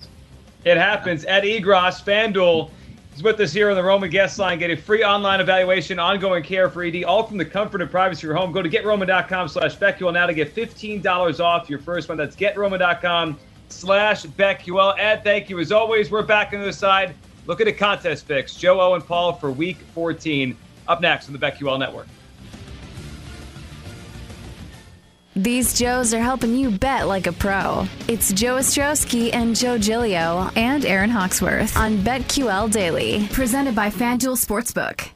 It 0.66 0.78
happens. 0.78 1.24
Ed 1.26 1.44
Egros, 1.44 2.04
FanDuel, 2.04 2.72
is 3.16 3.24
with 3.24 3.40
us 3.40 3.54
here 3.54 3.70
on 3.70 3.76
the 3.76 3.84
Roman 3.84 4.10
guest 4.10 4.38
line. 4.38 4.60
Get 4.60 4.70
a 4.70 4.76
free 4.76 5.04
online 5.04 5.40
evaluation, 5.40 5.98
ongoing 5.98 6.44
care 6.44 6.70
for 6.70 6.84
ED, 6.84 7.04
all 7.06 7.24
from 7.24 7.38
the 7.38 7.46
comfort 7.46 7.82
and 7.82 7.90
privacy 7.90 8.20
of 8.20 8.24
your 8.24 8.36
home. 8.36 8.52
Go 8.52 8.62
to 8.62 8.70
getroman.com 8.70 9.48
slash 9.48 9.78
BetQL 9.78 10.14
now 10.14 10.26
to 10.26 10.34
get 10.34 10.54
$15 10.54 11.40
off 11.40 11.70
your 11.70 11.80
first 11.80 12.10
one. 12.10 12.18
That's 12.18 12.36
getroman.com 12.36 13.38
slash 13.74 14.24
BetQL. 14.26 14.98
Ed, 14.98 15.24
thank 15.24 15.50
you. 15.50 15.60
As 15.60 15.72
always, 15.72 16.12
we're 16.12 16.24
back 16.24 16.54
on 16.54 16.60
the 16.60 16.66
other 16.66 16.72
side. 16.72 17.16
Look 17.46 17.60
at 17.60 17.68
a 17.68 17.74
contest 17.74 18.26
fix. 18.26 18.56
Joe, 18.56 18.80
O, 18.80 18.94
and 18.94 19.06
Paul 19.06 19.34
for 19.34 19.52
week 19.52 19.78
14. 19.94 20.56
Up 20.88 21.02
next 21.02 21.28
on 21.28 21.34
the 21.34 21.40
BetQL 21.40 21.80
Network. 21.80 22.08
These 25.36 25.80
Joes 25.80 26.14
are 26.14 26.22
helping 26.22 26.56
you 26.56 26.70
bet 26.70 27.08
like 27.08 27.26
a 27.26 27.34
pro. 27.34 27.88
It's 28.08 28.32
Joe 28.34 28.58
Ostrowski 28.58 29.34
and 29.34 29.56
Joe 29.56 29.80
Giglio 29.80 30.52
and 30.56 30.86
Aaron 30.86 31.10
Hawksworth 31.10 31.76
on 31.76 31.98
BetQL 31.98 32.72
Daily, 32.72 33.28
presented 33.32 33.76
by 33.76 33.90
FanDuel 33.90 34.38
Sportsbook. 34.38 35.10